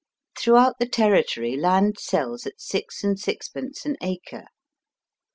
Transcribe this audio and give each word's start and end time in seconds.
Throughout 0.35 0.79
the 0.79 0.89
Territory 0.89 1.55
land 1.55 1.99
sells 1.99 2.47
at 2.47 2.59
six 2.59 3.03
and 3.03 3.19
sixpence 3.19 3.85
an 3.85 3.97
acre. 4.01 4.45